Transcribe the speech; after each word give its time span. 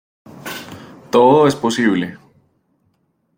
Todo 1.11 1.45
es 1.45 1.55
posible. 1.55 2.17